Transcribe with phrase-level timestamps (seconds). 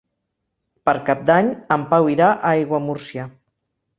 [0.89, 3.27] Per Cap d'Any en Pau irà a Aiguamúrcia.